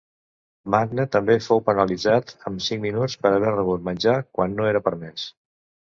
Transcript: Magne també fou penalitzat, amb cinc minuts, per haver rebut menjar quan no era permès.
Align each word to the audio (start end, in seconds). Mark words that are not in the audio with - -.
Magne 0.75 1.03
també 1.15 1.35
fou 1.47 1.61
penalitzat, 1.67 2.33
amb 2.51 2.65
cinc 2.69 2.83
minuts, 2.87 3.19
per 3.27 3.33
haver 3.35 3.53
rebut 3.57 3.85
menjar 3.91 4.17
quan 4.39 4.57
no 4.61 4.71
era 4.71 4.87
permès. 4.89 5.29